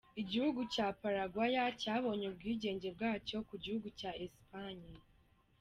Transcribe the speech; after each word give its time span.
Igihugu 0.21 0.61
cya 0.73 0.87
Paraguay 1.01 1.53
cyabonye 1.81 2.25
ubwigenge 2.27 2.87
bwacyo 2.95 3.37
ku 3.47 3.55
gihugu 3.63 3.87
cya 3.99 4.11
Espagne. 4.25 4.93